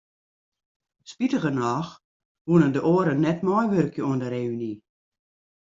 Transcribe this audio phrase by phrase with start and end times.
[1.11, 1.91] Spitigernôch
[2.47, 4.73] woene de oaren net meiwurkje oan de reüny.